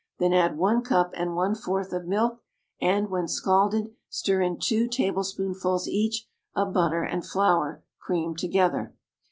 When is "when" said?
3.11-3.27